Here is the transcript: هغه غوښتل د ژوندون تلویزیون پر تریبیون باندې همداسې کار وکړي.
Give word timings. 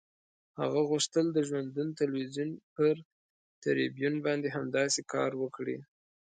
هغه 0.59 0.81
غوښتل 0.89 1.25
د 1.31 1.37
ژوندون 1.47 1.87
تلویزیون 2.01 2.49
پر 2.75 2.95
تریبیون 3.63 4.15
باندې 4.25 4.47
همداسې 4.57 5.01
کار 5.13 5.31
وکړي. 5.41 5.77